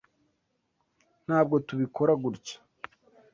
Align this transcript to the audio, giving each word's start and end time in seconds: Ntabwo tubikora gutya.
Ntabwo 1.25 1.55
tubikora 1.67 2.11
gutya. 2.23 2.55